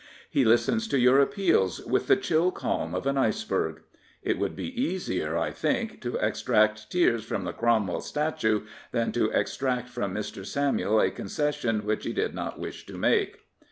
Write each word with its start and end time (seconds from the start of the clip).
He 0.31 0.43
listens 0.45 0.87
to 0.87 0.97
your 0.99 1.19
appeals 1.19 1.79
with 1.85 2.07
the 2.07 2.15
chill 2.15 2.49
calm 2.49 2.95
of 2.95 3.05
an 3.05 3.19
iceberg. 3.19 3.83
It 4.23 4.39
would 4.39 4.55
be 4.55 4.81
easier, 4.81 5.37
I 5.37 5.51
think, 5.51 6.01
to 6.01 6.15
extract 6.15 6.91
tears 6.91 7.23
from 7.23 7.43
the 7.43 7.53
Cromwell 7.53 8.01
statue 8.01 8.61
than 8.91 9.11
to 9.11 9.29
extract 9.29 9.89
from 9.89 10.15
Mr. 10.15 10.43
Samuel 10.43 10.99
a 10.99 11.11
concession 11.11 11.85
which 11.85 12.03
he 12.03 12.13
did 12.13 12.33
not 12.33 12.57
wish 12.59 12.87
to 12.87 12.97
make. 12.97 13.41